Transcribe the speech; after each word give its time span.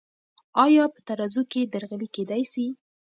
آیا 0.65 0.83
په 0.93 0.99
ترازو 1.07 1.43
کې 1.51 1.61
درغلي 1.73 2.07
کیدی 2.15 2.43
سی؟ 2.51 2.65